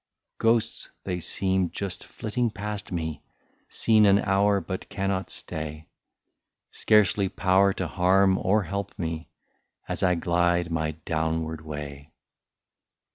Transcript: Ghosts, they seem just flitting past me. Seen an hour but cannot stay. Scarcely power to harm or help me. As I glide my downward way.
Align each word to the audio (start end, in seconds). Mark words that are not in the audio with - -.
Ghosts, 0.39 0.89
they 1.03 1.19
seem 1.19 1.69
just 1.69 2.03
flitting 2.05 2.49
past 2.49 2.91
me. 2.91 3.21
Seen 3.69 4.07
an 4.07 4.17
hour 4.17 4.59
but 4.59 4.89
cannot 4.89 5.29
stay. 5.29 5.85
Scarcely 6.71 7.29
power 7.29 7.71
to 7.73 7.85
harm 7.85 8.39
or 8.39 8.63
help 8.63 8.97
me. 8.97 9.29
As 9.87 10.01
I 10.01 10.15
glide 10.15 10.71
my 10.71 10.93
downward 11.05 11.61
way. 11.63 12.09